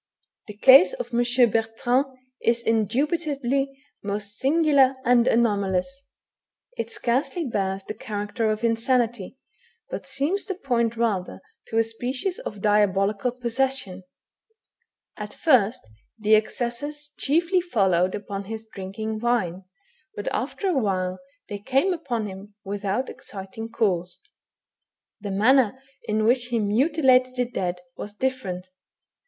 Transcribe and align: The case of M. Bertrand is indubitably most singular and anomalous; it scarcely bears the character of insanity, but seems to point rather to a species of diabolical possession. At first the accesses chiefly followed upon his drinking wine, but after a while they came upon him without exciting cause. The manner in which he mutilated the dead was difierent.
The 0.47 0.57
case 0.57 0.93
of 0.93 1.13
M. 1.13 1.51
Bertrand 1.51 2.07
is 2.41 2.63
indubitably 2.63 3.69
most 4.03 4.35
singular 4.39 4.95
and 5.05 5.27
anomalous; 5.27 6.05
it 6.75 6.89
scarcely 6.89 7.45
bears 7.45 7.83
the 7.83 7.93
character 7.93 8.49
of 8.49 8.63
insanity, 8.63 9.37
but 9.91 10.07
seems 10.07 10.43
to 10.47 10.55
point 10.55 10.97
rather 10.97 11.39
to 11.67 11.77
a 11.77 11.83
species 11.83 12.39
of 12.39 12.61
diabolical 12.61 13.31
possession. 13.31 14.01
At 15.17 15.35
first 15.35 15.83
the 16.17 16.35
accesses 16.35 17.13
chiefly 17.19 17.61
followed 17.61 18.15
upon 18.15 18.45
his 18.45 18.67
drinking 18.73 19.19
wine, 19.19 19.65
but 20.15 20.27
after 20.33 20.67
a 20.67 20.77
while 20.79 21.19
they 21.47 21.59
came 21.59 21.93
upon 21.93 22.25
him 22.25 22.55
without 22.63 23.07
exciting 23.07 23.69
cause. 23.69 24.19
The 25.19 25.29
manner 25.29 25.79
in 26.05 26.25
which 26.25 26.45
he 26.45 26.57
mutilated 26.57 27.35
the 27.35 27.45
dead 27.45 27.81
was 27.95 28.15
difierent. 28.17 28.63